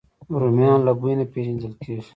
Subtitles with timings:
[0.41, 2.07] رومیان له بوی نه پېژندل کېږي